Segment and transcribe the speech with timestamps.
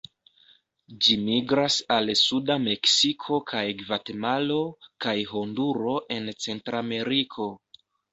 [1.07, 4.57] Ĝi migras al suda Meksiko kaj Gvatemalo
[5.07, 7.47] kaj Honduro en Centrameriko.